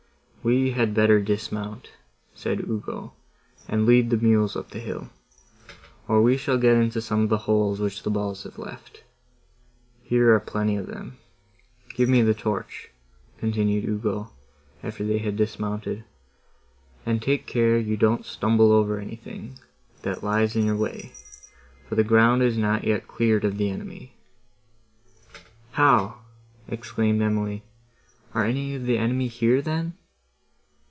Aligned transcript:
"We 0.43 0.71
had 0.71 0.95
better 0.95 1.21
dismount," 1.21 1.91
said 2.33 2.67
Ugo, 2.67 3.13
"and 3.67 3.85
lead 3.85 4.09
the 4.09 4.17
mules 4.17 4.55
up 4.55 4.71
the 4.71 4.79
hill, 4.79 5.11
or 6.07 6.23
we 6.23 6.35
shall 6.35 6.57
get 6.57 6.77
into 6.77 6.99
some 6.99 7.21
of 7.21 7.29
the 7.29 7.37
holes, 7.45 7.79
which 7.79 8.01
the 8.01 8.09
balls 8.09 8.41
have 8.41 8.57
left. 8.57 9.03
Here 10.01 10.33
are 10.33 10.39
plenty 10.39 10.77
of 10.77 10.87
them. 10.87 11.19
Give 11.93 12.09
me 12.09 12.23
the 12.23 12.33
torch," 12.33 12.89
continued 13.37 13.87
Ugo, 13.87 14.31
after 14.81 15.05
they 15.05 15.19
had 15.19 15.35
dismounted, 15.37 16.05
"and 17.05 17.21
take 17.21 17.45
care 17.45 17.77
you 17.77 17.95
don't 17.95 18.25
stumble 18.25 18.71
over 18.71 18.97
anything, 18.99 19.59
that 20.01 20.23
lies 20.23 20.55
in 20.55 20.65
your 20.65 20.75
way, 20.75 21.11
for 21.87 21.93
the 21.93 22.03
ground 22.03 22.41
is 22.41 22.57
not 22.57 22.83
yet 22.83 23.07
cleared 23.07 23.45
of 23.45 23.57
the 23.59 23.69
enemy." 23.69 24.15
"How!" 25.73 26.21
exclaimed 26.67 27.21
Emily, 27.21 27.63
"are 28.33 28.43
any 28.45 28.73
of 28.73 28.85
the 28.87 28.97
enemy 28.97 29.27
here, 29.27 29.61
then?" 29.61 29.97